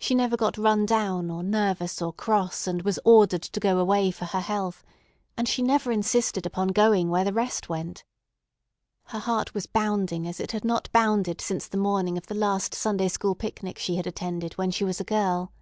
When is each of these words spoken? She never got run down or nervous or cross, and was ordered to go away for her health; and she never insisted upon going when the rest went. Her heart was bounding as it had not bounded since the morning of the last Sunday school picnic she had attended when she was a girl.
She 0.00 0.16
never 0.16 0.36
got 0.36 0.58
run 0.58 0.84
down 0.84 1.30
or 1.30 1.44
nervous 1.44 2.02
or 2.02 2.12
cross, 2.12 2.66
and 2.66 2.82
was 2.82 2.98
ordered 3.04 3.42
to 3.42 3.60
go 3.60 3.78
away 3.78 4.10
for 4.10 4.24
her 4.24 4.40
health; 4.40 4.82
and 5.36 5.46
she 5.46 5.62
never 5.62 5.92
insisted 5.92 6.44
upon 6.44 6.70
going 6.70 7.08
when 7.08 7.24
the 7.24 7.32
rest 7.32 7.68
went. 7.68 8.02
Her 9.04 9.20
heart 9.20 9.54
was 9.54 9.66
bounding 9.66 10.26
as 10.26 10.40
it 10.40 10.50
had 10.50 10.64
not 10.64 10.90
bounded 10.90 11.40
since 11.40 11.68
the 11.68 11.76
morning 11.78 12.18
of 12.18 12.26
the 12.26 12.34
last 12.34 12.74
Sunday 12.74 13.06
school 13.06 13.36
picnic 13.36 13.78
she 13.78 13.94
had 13.94 14.08
attended 14.08 14.54
when 14.54 14.72
she 14.72 14.82
was 14.82 14.98
a 14.98 15.04
girl. 15.04 15.52